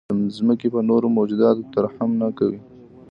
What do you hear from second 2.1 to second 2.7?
نه کوئ.